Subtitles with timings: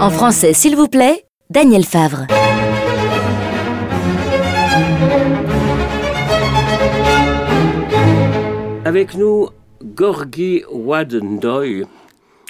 [0.00, 2.26] En français, s'il vous plaît, Daniel Favre.
[8.84, 9.48] Avec nous,
[9.84, 11.84] Gorgi Wadendoy.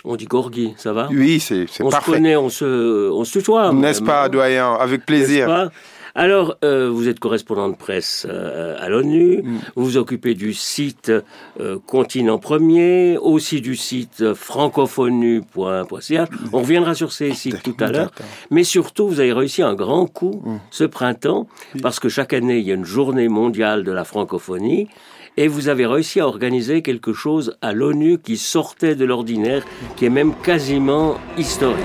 [0.04, 1.08] On dit Gorgi, ça va?
[1.10, 2.12] Oui, c'est c'est On se parfait.
[2.12, 3.72] connaît, on se, on se tutoie.
[3.72, 4.72] N'est-ce pas, doyen?
[4.74, 5.70] Avec plaisir.
[6.14, 9.58] Alors, euh, vous êtes correspondant de presse euh, à l'ONU, Mm.
[9.76, 11.12] vous vous occupez du site
[11.60, 16.28] euh, Continent Premier, aussi du site francophonu.ch.
[16.52, 18.10] On reviendra sur ces sites tout à l'heure.
[18.50, 20.56] Mais surtout, vous avez réussi un grand coup Mm.
[20.70, 21.46] ce printemps,
[21.82, 24.88] parce que chaque année, il y a une journée mondiale de la francophonie.
[25.36, 29.64] Et vous avez réussi à organiser quelque chose à l'ONU qui sortait de l'ordinaire,
[29.96, 31.78] qui est même quasiment historique.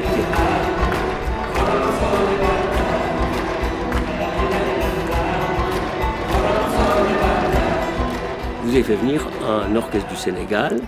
[8.76, 10.82] Avez fait venir un orchestre du Sénégal.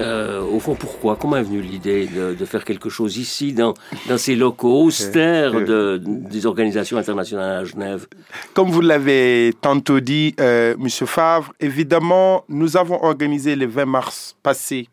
[0.00, 1.14] Euh, au fond, pourquoi?
[1.14, 3.74] Comment est venue l'idée de, faire quelque chose ici, dans,
[4.16, 8.08] ces locaux austères de, des organisations internationales à Genève?
[8.52, 10.74] Comme vous l'avez tantôt dit, euh,
[11.06, 14.88] Favre, évidemment, nous avons organisé le 20 mars passé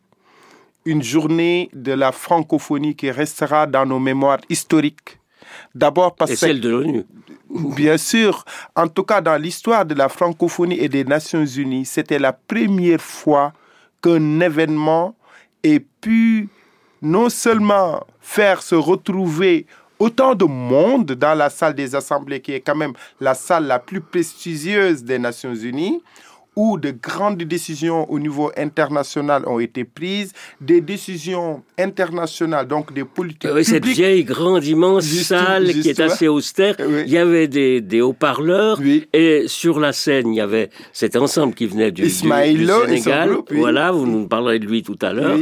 [0.86, 5.18] une journée de la francophonie qui restera dans nos mémoires historiques.
[5.74, 7.06] D'abord parce Et que celle de l'ONU.
[7.50, 12.20] Bien sûr, en tout cas dans l'histoire de la francophonie et des Nations Unies, c'était
[12.20, 13.54] la première fois
[14.02, 15.16] qu'un événement
[15.64, 16.50] ait pu
[17.02, 19.66] non seulement faire se retrouver
[20.00, 23.80] autant de monde dans la salle des assemblées, qui est quand même la salle la
[23.80, 26.02] plus prestigieuse des Nations Unies,
[26.56, 33.06] où de grandes décisions au niveau international ont été prises, des décisions internationales, donc des
[33.06, 36.76] politiques Euh, oui, cette vieille, grande, immense Juste- salle qui est assez austère.
[36.80, 37.04] Oui.
[37.06, 38.78] Il y avait des, des haut-parleurs.
[38.82, 39.08] Oui.
[39.14, 43.30] Et sur la scène, il y avait cet ensemble qui venait du, du- du Sénégal.
[43.32, 43.54] groupe.
[43.54, 45.38] Voilà, vous nous parlerez de lui tout à l'heure.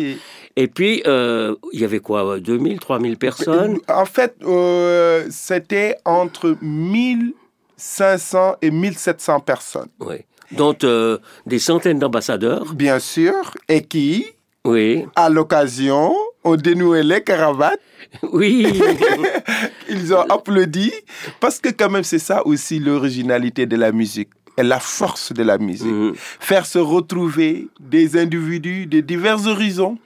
[0.55, 3.79] Et puis, euh, il y avait quoi 2000, 3000 personnes?
[3.87, 10.15] En fait, euh, c'était entre 1500 et 1700 personnes, Oui.
[10.51, 12.73] Dont euh, des centaines d'ambassadeurs.
[12.73, 13.33] bien sûr,
[13.67, 14.25] et qui,
[14.65, 15.05] Oui.
[15.15, 17.79] à l'occasion, ont dénoué les cravates.
[18.23, 18.65] Oui.
[19.89, 20.91] Ils ont applaudi,
[21.39, 25.43] parce que quand même, c'est ça aussi l'originalité de la musique et la force de
[25.43, 25.85] la musique.
[25.87, 26.13] Mhm.
[26.15, 29.97] Faire se retrouver des individus de divers horizons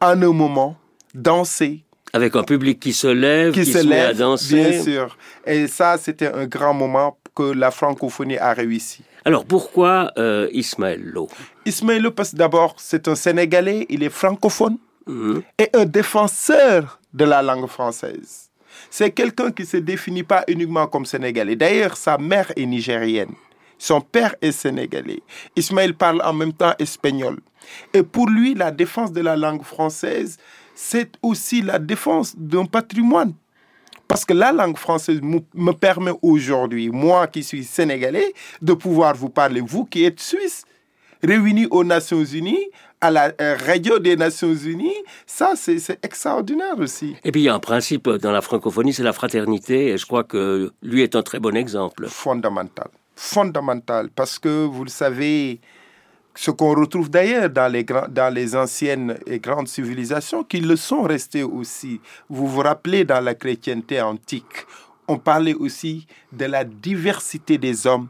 [0.00, 0.76] en un moment,
[1.14, 4.56] danser, Avec un public qui se lève, qui, qui se se met à lève, danser.
[4.70, 5.16] bien sûr.
[5.46, 9.02] Et ça, c'était un grand moment que la francophonie a réussi.
[9.24, 11.28] Alors, pourquoi euh, Ismaël Lo?
[11.64, 15.42] Ismaël Lopez, d'abord, c'est un Sénégalais, il est francophone Mhm.
[15.58, 18.50] et un défenseur de la langue française.
[18.88, 21.56] C'est quelqu'un qui ne se définit pas uniquement comme Sénégalais.
[21.56, 23.32] D'ailleurs, sa mère est nigérienne.
[23.78, 25.20] Son père est sénégalais.
[25.56, 27.40] Ismaël parle en même temps espagnol.
[27.92, 30.36] Et pour lui, la défense de la langue française,
[30.74, 33.34] c'est aussi la défense d'un patrimoine.
[34.12, 39.14] Parce que la langue française me me permet aujourd'hui, moi qui suis sénégalais, de pouvoir
[39.14, 40.66] vous parler, vous qui êtes suisse,
[41.22, 42.66] réunis aux Nations Unies,
[43.00, 45.02] à la euh, radio des Nations Unies.
[45.26, 47.16] Ça, c'est c'est extraordinaire aussi.
[47.24, 49.86] Et puis, il y a un principe dans la francophonie, c'est la fraternité.
[49.92, 52.06] Et je crois que lui est un très bon exemple.
[52.08, 52.88] Fondamental.
[53.16, 54.10] Fondamental.
[54.14, 55.58] Parce que, vous le savez,
[56.34, 61.02] ce qu'on retrouve d'ailleurs dans les, dans les anciennes et grandes civilisations, qui le sont
[61.02, 62.00] restées aussi.
[62.28, 64.66] Vous vous rappelez, dans la chrétienté antique,
[65.08, 68.08] on parlait aussi de la diversité des hommes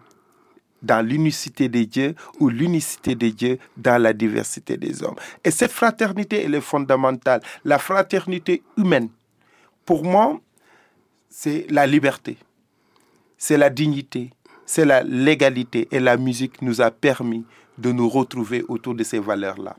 [0.82, 5.16] dans l'unicité des dieux ou l'unicité des dieux dans la diversité des hommes.
[5.44, 7.40] Et cette fraternité, elle est fondamentale.
[7.64, 9.08] La fraternité humaine,
[9.84, 10.40] pour moi,
[11.28, 12.36] c'est la liberté,
[13.38, 14.30] c'est la dignité,
[14.66, 15.88] c'est la légalité.
[15.90, 17.44] Et la musique nous a permis
[17.82, 19.76] de nous retrouver autour de ces valeurs-là.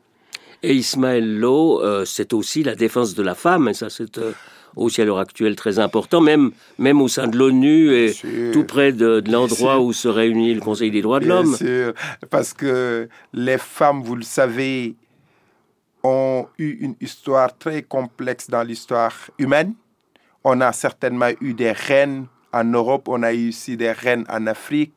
[0.62, 3.68] Et Ismaël Lo, euh, c'est aussi la défense de la femme.
[3.68, 4.32] Et ça, c'est euh,
[4.76, 8.14] aussi à l'heure actuelle très important, même, même au sein de l'ONU et
[8.54, 11.56] tout près de, de l'endroit où se réunit le Conseil des droits de l'homme.
[12.30, 14.96] parce que les femmes, vous le savez,
[16.04, 19.74] ont eu une histoire très complexe dans l'histoire humaine.
[20.44, 24.48] On a certainement eu des reines en Europe, on a eu aussi des reines en
[24.48, 24.94] Afrique.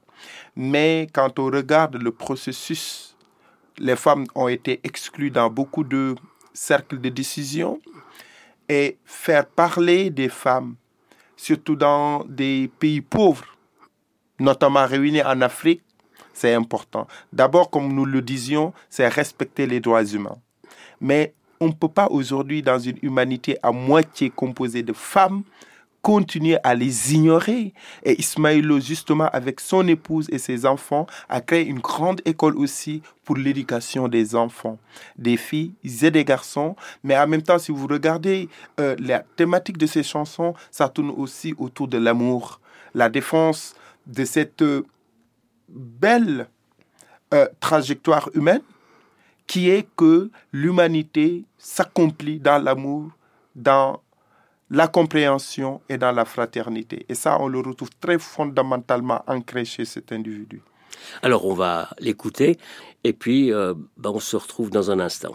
[0.57, 3.15] Mais quand on regarde le processus,
[3.79, 6.15] les femmes ont été exclues dans beaucoup de
[6.55, 7.81] cercles de décision.
[8.69, 10.75] Et faire parler des femmes,
[11.37, 13.45] surtout dans des pays pauvres,
[14.41, 15.83] notamment réunis en Afrique,
[16.33, 17.07] c'est important.
[17.33, 20.37] D'abord, comme nous le disions, c'est respecter les droits humains.
[21.01, 25.43] Mais on ne peut pas aujourd'hui, dans une humanité à moitié composée de femmes,
[26.07, 27.75] continuer à les ignorer.
[28.05, 33.03] Et Ismaïlo, justement, avec son épouse et ses enfants, a créé une grande école aussi
[33.25, 34.79] pour l'éducation des enfants,
[35.19, 36.77] des filles et des garçons.
[37.03, 38.49] Mais en même temps, si vous regardez
[38.79, 42.61] euh, la thématique de ces chansons, ça tourne aussi autour de l'amour,
[42.95, 43.75] la défense
[44.07, 44.87] de cette euh,
[45.69, 46.47] belle
[47.35, 48.63] euh, trajectoire humaine
[49.49, 53.11] qui est que l'humanité s'accomplit dans l'amour,
[53.57, 54.01] dans
[54.71, 57.07] la compréhension et dans la fraternité.
[57.09, 60.61] Et ça, on le retrouve très fondamentalement ancré chez cet individu.
[61.23, 62.59] Alors, on va l'écouter
[63.05, 65.35] et puis euh, ben, on se retrouve dans un instant.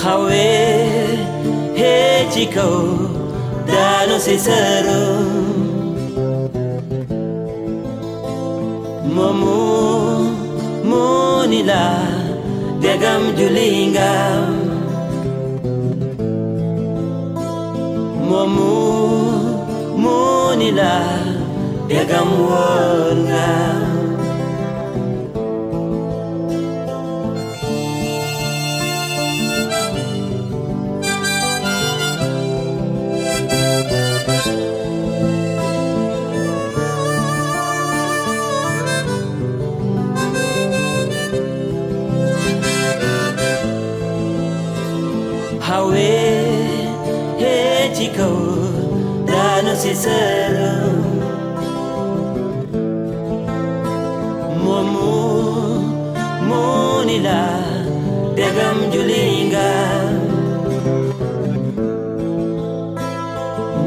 [0.00, 0.44] xawe
[1.78, 2.44] hee ci
[4.24, 4.36] si
[12.86, 14.10] Ndegamjulinga
[18.28, 18.74] Momu
[20.02, 20.94] Munila
[21.84, 23.46] Ndegamwonga
[49.76, 50.72] si zero.
[54.64, 55.12] Momu
[56.48, 57.40] munila
[58.32, 59.72] begam julinga.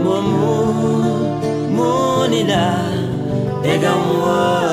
[0.06, 0.54] Momu
[1.74, 2.66] munila
[3.66, 4.69] begam wa.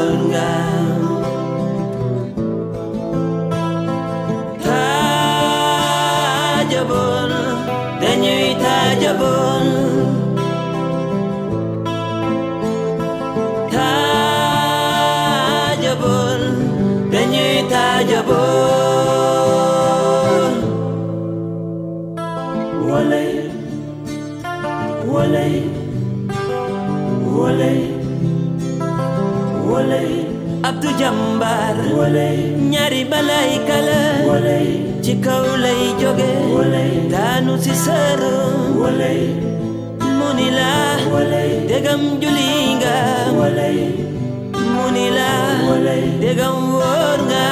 [29.77, 31.77] Abdou Jambar
[32.73, 34.01] ñaari balay kala.
[35.05, 36.31] Ci kaw lay joge.
[37.13, 38.35] Daanu si sëru
[40.19, 40.73] muni la
[41.69, 42.97] degam julinga.
[43.37, 45.31] nga muni la
[46.23, 47.45] degam wóor nga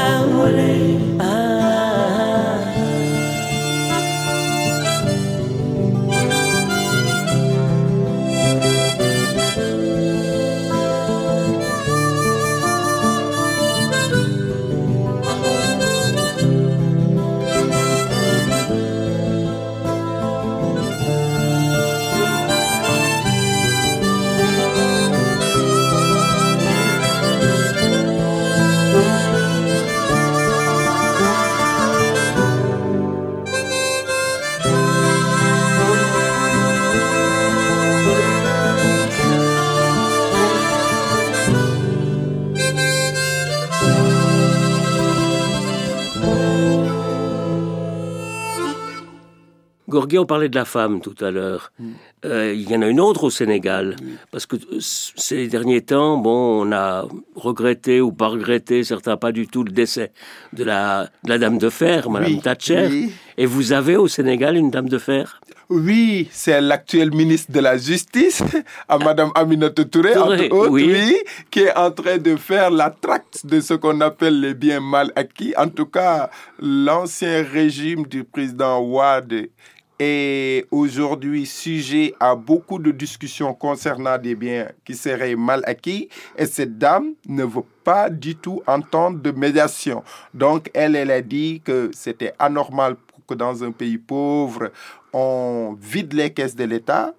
[50.18, 51.72] On parlait de la femme tout à l'heure.
[51.78, 51.92] Mm.
[52.24, 53.96] Euh, il y en a une autre au Sénégal.
[54.30, 59.32] Parce que euh, ces derniers temps, bon, on a regretté ou pas regretté, certains pas
[59.32, 60.12] du tout, le décès
[60.52, 63.08] de la, Dame de Fer, Madame Thatcher.
[63.36, 65.40] Et vous avez au Sénégal une Dame de Fer?
[65.70, 68.42] Oui, c'est l'actuel ministre de la Justice,
[68.88, 70.90] à Madame Aminata Touré, Touré, entre autres, oui.
[70.92, 71.16] oui,
[71.50, 75.10] qui est en train de faire la traque de ce qu'on appelle les biens mal
[75.16, 75.54] acquis.
[75.56, 76.30] En tout cas,
[76.60, 79.48] l'ancien régime du président Ouad
[79.98, 86.46] est aujourd'hui sujet à beaucoup de discussions concernant des biens qui seraient mal acquis et
[86.46, 90.02] cette dame ne veut pas du tout entendre de médiation.
[90.32, 92.96] Donc, elle, elle a dit que c'était anormal
[93.26, 94.70] que dans un pays pauvre,
[95.12, 97.14] on vide les caisses de l'État.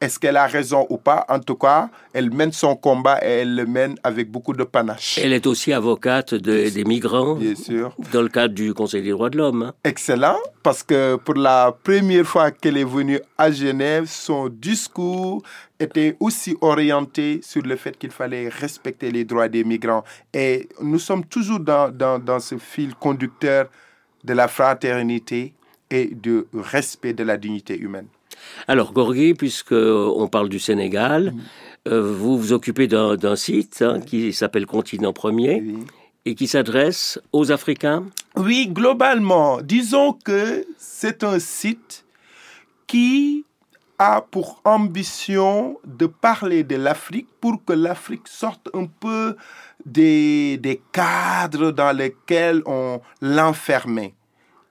[0.00, 1.26] Est-ce qu'elle a raison ou pas?
[1.28, 5.18] En tout cas, elle mène son combat et elle le mène avec beaucoup de panache.
[5.22, 7.94] Elle est aussi avocate de- des migrants Bien sûr.
[8.10, 9.62] dans le cadre du Conseil des droits de l'homme.
[9.62, 9.74] hein.
[9.84, 15.42] Excellent, parce que pour la première fois qu'elle est venue à Genève, son discours
[15.78, 20.04] était aussi orienté sur le fait qu'il fallait respecter les droits des migrants.
[20.32, 23.66] Et nous sommes toujours dans, dans, dans ce fil conducteur
[24.24, 25.52] de la fraternité
[25.90, 28.06] et du respect de la dignité humaine.
[28.68, 31.34] Alors, Gorgui, puisque on parle du Sénégal,
[31.88, 35.78] euh, vous vous occupez d'un d'un site hein, qui s'appelle Continent Premier Oui.
[36.26, 38.04] et qui s'adresse aux Africains?
[38.36, 42.04] Oui, globalement, disons que c'est un site
[42.86, 43.44] qui
[43.98, 49.36] a pour ambition de parler de l'Afrique pour que l'Afrique sorte un peu
[49.84, 54.14] des, des cadres dans lesquels on l'enfermait.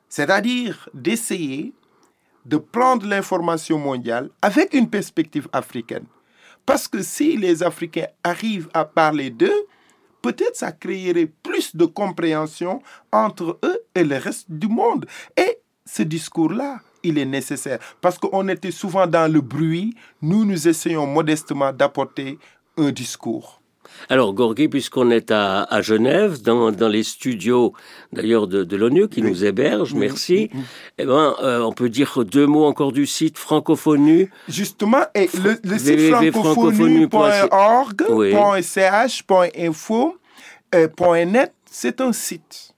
[0.10, 1.74] C'est-à-dire d'essayer
[2.50, 6.06] de prendre l'information mondiale avec une perspective africaine.
[6.66, 9.68] Parce que si les Africains arrivent à parler d'eux,
[10.22, 15.06] peut-être ça créerait plus de compréhension entre eux et le reste du monde.
[15.38, 17.80] Et ce discours-là, il est nécessaire.
[18.02, 22.40] Parce qu'on était souvent dans le bruit, nous, nous essayons modestement d'apporter
[22.78, 23.59] un discours.
[24.10, 27.74] Alors, Gorgui, puisqu'on est à, à Genève, dans, dans les studios
[28.12, 30.50] d'ailleurs de, de l'ONU qui nous hébergent, merci,
[30.98, 34.30] eh ben, euh, on peut dire deux mots encore du site Francophonie.
[34.48, 36.14] Justement, et le, le site
[39.58, 40.18] .info,
[40.76, 40.88] euh,
[41.72, 42.74] c'est un site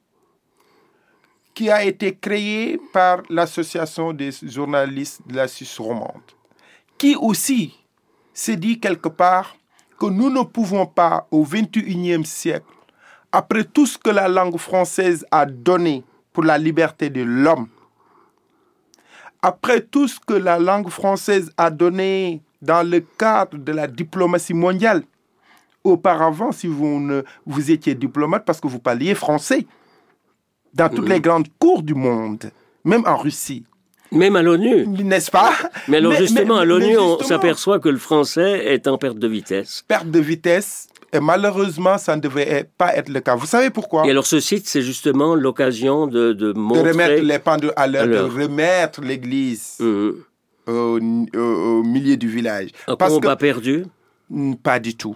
[1.54, 6.22] qui a été créé par l'Association des journalistes de la Suisse romande,
[6.98, 7.74] qui aussi
[8.34, 9.56] s'est dit quelque part
[10.02, 12.66] que nous ne pouvons pas, au XXIe siècle,
[13.32, 16.04] après tout ce que la langue française a donné
[16.34, 17.68] pour la liberté de l'homme,
[19.44, 24.56] après tout ce que la langue française a donné dans le cadre de la diplomatie
[24.56, 25.04] mondiale,
[25.84, 29.68] auparavant, si vous, ne, vous étiez diplomate parce que vous parliez français,
[30.74, 32.50] dans toutes les grandes cours du monde,
[32.84, 33.66] même en Russie,
[34.12, 34.86] Même à l'ONU.
[34.88, 35.54] n'est-ce pas?
[35.88, 39.84] Mais alors justement, à l'ONU, on s'aperçoit que le français est en perte de vitesse.
[39.88, 43.36] Perte de vitesse, et malheureusement, ça ne devait pas être le cas.
[43.36, 44.06] Vous savez pourquoi?
[44.06, 46.92] Et alors ce site, c'est justement l'occasion de, de De montrer...
[46.92, 50.16] remettre les pendules à l'heure, de remettre l'église Mhm.
[50.68, 51.00] au,
[51.36, 51.40] au-
[51.80, 52.70] au milieu du village.
[52.88, 53.86] Un Parce que combat perdu?
[54.30, 55.16] Mm, Pas du tout.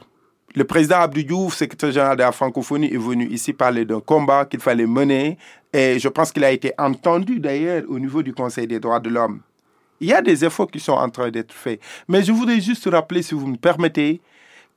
[0.55, 4.45] Le président Abdou Diouf, secrétaire général de la francophonie, est venu ici parler d'un combat
[4.45, 5.37] qu'il fallait mener.
[5.73, 9.09] Et je pense qu'il a été entendu d'ailleurs au niveau du Conseil des droits de
[9.09, 9.41] l'homme.
[9.99, 11.81] Il y a des efforts qui sont en train d'être faits.
[12.07, 14.21] Mais je voudrais juste rappeler, si vous me permettez,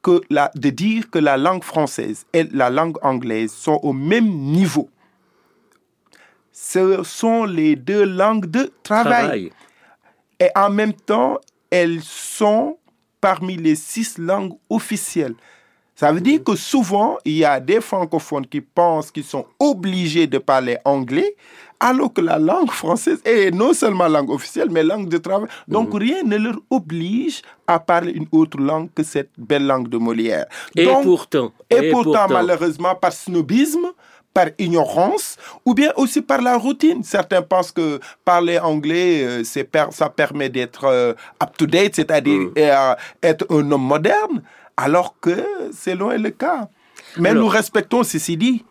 [0.02, 4.28] que la, de dire que la langue française et la langue anglaise sont au même
[4.28, 4.88] niveau.
[6.52, 9.12] Ce sont les deux langues de travail.
[9.12, 9.52] travail.
[10.40, 11.38] Et en même temps,
[11.70, 12.78] elles sont
[13.20, 15.35] parmi les six langues officielles.
[16.00, 20.28] Ça veut dire que souvent, il y a des francophones qui pensent qu'ils sont obligés
[20.28, 21.35] de parler anglais,
[21.81, 25.49] alors que la langue française est non seulement langue officielle, mais langue de travail.
[25.67, 29.99] Donc, rien ne leur oblige à parler une autre langue que cette belle langue de
[29.99, 30.47] Molière.
[30.76, 33.87] Et Donc, pourtant, et, pourtant, malheureusement, par snobisme,
[34.33, 37.02] par ignorance, ou bien aussi par la routine.
[37.02, 41.12] Certains pensent que parler anglais, euh, c'est per- ça permet d'être euh,
[41.43, 44.43] up-to-date, c'est-à-dire euh, être un homme moderne,
[44.78, 45.37] alors que
[45.73, 46.68] c'est loin le cas.
[47.18, 48.64] Mais Alors- nous respectons ceci dit.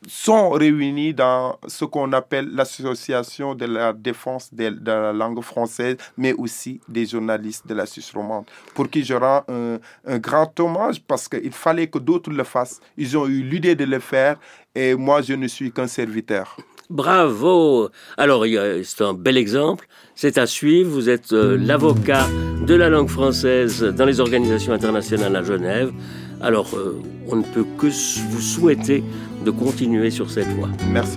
[0.06, 6.32] sont réunis dans ce qu'on appelle l'association de la défense de, la langue française, mais
[6.32, 8.44] aussi des journalistes de la Suisse romande,
[8.74, 12.80] pour qui je rends un, grand hommage parce qu'il fallait que d'autres le fassent.
[12.96, 14.38] Ils ont eu l'idée de le faire
[14.74, 16.56] et moi, je ne suis qu'un serviteur.
[16.92, 18.44] Bravo Alors,
[18.84, 20.90] c'est un bel exemple, c'est à suivre.
[20.90, 22.26] Vous êtes euh, l'avocat
[22.66, 25.90] de la langue française dans les organisations internationales à Genève.
[26.42, 29.02] Alors, euh, on ne peut que vous souhaiter
[29.42, 30.68] de continuer sur cette voie.
[30.90, 31.16] Merci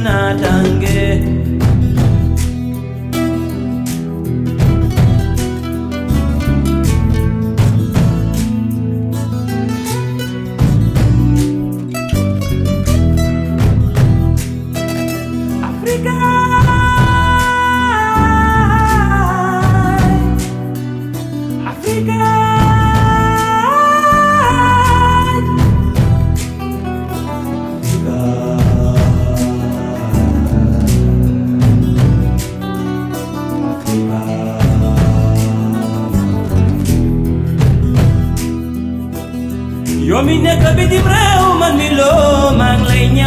[40.13, 43.25] yow mi nekk bitim réew man mi loo maa ngi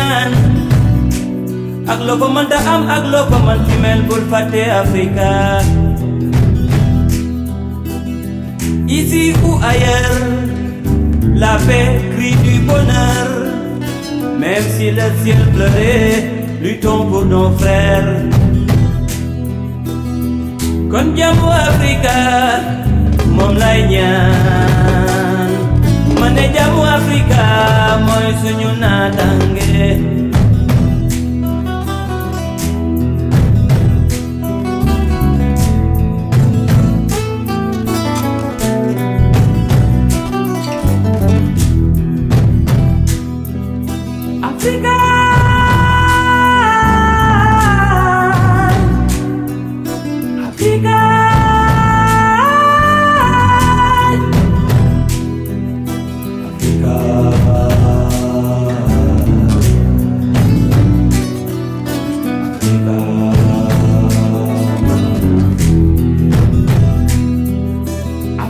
[1.91, 2.27] ak loo
[2.73, 4.23] am ak loo ko mën mel bul
[4.81, 5.31] Afrika.
[8.97, 10.21] Ici ou ailleurs
[11.41, 13.29] la paix crie du bonheur.
[14.41, 16.17] Même si le ciel pleurait
[16.63, 18.13] luttons pour nos frères.
[20.91, 22.17] Kon jàmmu Afrika
[23.35, 25.04] moom lay ñaan
[26.25, 27.41] ma ne jàmmu Afrika
[28.05, 29.79] mooy suñu naataange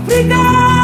[0.06, 0.75] obrigado.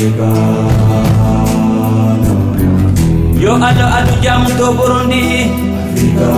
[0.00, 0.08] Yo
[3.52, 5.52] allah adu jam to burundi.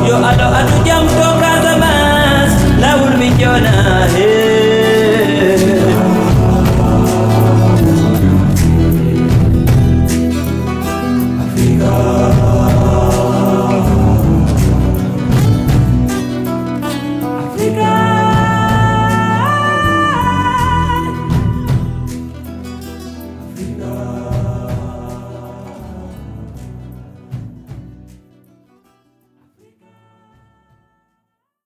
[0.08, 3.74] Yo allah adu jam to casamance lawol min jona
[4.14, 4.41] hey.